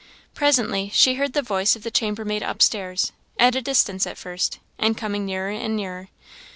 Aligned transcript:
Presently 0.33 0.89
she 0.95 1.13
heard 1.13 1.33
the 1.33 1.43
voice 1.43 1.75
of 1.75 1.83
the 1.83 1.91
chambermaid 1.91 2.41
upstairs, 2.41 3.11
at 3.37 3.55
a 3.55 3.61
distance 3.61 4.07
at 4.07 4.17
first, 4.17 4.57
and 4.79 4.97
coming 4.97 5.27
nearer 5.27 5.51
and 5.51 5.75
nearer. 5.75 6.07